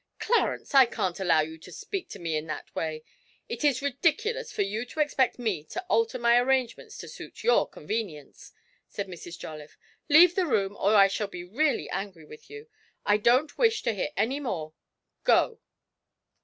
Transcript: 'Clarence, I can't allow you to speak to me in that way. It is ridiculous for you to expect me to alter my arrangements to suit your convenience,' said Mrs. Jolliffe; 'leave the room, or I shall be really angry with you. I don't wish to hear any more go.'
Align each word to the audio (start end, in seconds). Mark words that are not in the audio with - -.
'Clarence, 0.17 0.73
I 0.73 0.87
can't 0.87 1.19
allow 1.19 1.41
you 1.41 1.59
to 1.59 1.71
speak 1.71 2.09
to 2.09 2.17
me 2.17 2.35
in 2.35 2.47
that 2.47 2.73
way. 2.73 3.03
It 3.47 3.63
is 3.63 3.83
ridiculous 3.83 4.51
for 4.51 4.63
you 4.63 4.83
to 4.83 4.99
expect 4.99 5.37
me 5.37 5.63
to 5.65 5.83
alter 5.89 6.17
my 6.17 6.39
arrangements 6.39 6.97
to 6.97 7.07
suit 7.07 7.43
your 7.43 7.69
convenience,' 7.69 8.51
said 8.87 9.05
Mrs. 9.07 9.37
Jolliffe; 9.37 9.77
'leave 10.09 10.33
the 10.33 10.47
room, 10.47 10.75
or 10.75 10.95
I 10.95 11.07
shall 11.07 11.27
be 11.27 11.43
really 11.43 11.87
angry 11.91 12.25
with 12.25 12.49
you. 12.49 12.65
I 13.05 13.17
don't 13.17 13.59
wish 13.59 13.83
to 13.83 13.93
hear 13.93 14.09
any 14.17 14.39
more 14.39 14.73
go.' 15.23 15.59